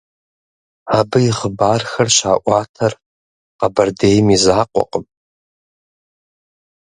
[0.97, 2.93] Абы и хъыбархэр щаӀуатэр
[3.59, 5.05] Къэбэрдейм и закъуэкъым.